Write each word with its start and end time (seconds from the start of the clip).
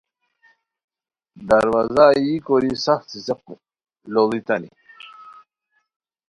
دروازا 1.47 2.05
یی 2.25 2.35
کوری 2.45 2.71
سف 2.85 3.01
څیڅیق 3.09 3.39
لوڑیتانی 4.13 4.69